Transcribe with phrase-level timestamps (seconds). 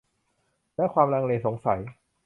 [0.75, 1.79] และความลังเลสงสัย